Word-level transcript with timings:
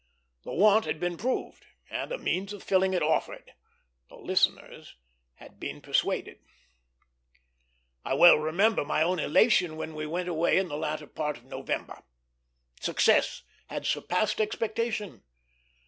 The 0.43 0.51
want 0.51 0.85
had 0.85 0.99
been 0.99 1.15
proved, 1.15 1.67
and 1.87 2.11
a 2.11 2.17
means 2.17 2.53
of 2.53 2.63
filling 2.63 2.95
it 2.95 3.03
offered. 3.03 3.51
The 4.09 4.15
listeners 4.15 4.95
had 5.35 5.59
been 5.59 5.79
persuaded. 5.79 6.39
I 8.03 8.15
well 8.15 8.37
remember 8.39 8.83
my 8.83 9.03
own 9.03 9.19
elation 9.19 9.77
when 9.77 9.93
they 9.95 10.07
went 10.07 10.27
away 10.27 10.57
in 10.57 10.69
the 10.69 10.75
latter 10.75 11.05
part 11.05 11.37
of 11.37 11.45
November. 11.45 12.01
Success 12.79 13.43
had 13.67 13.85
surpassed 13.85 14.41
expectation. 14.41 15.21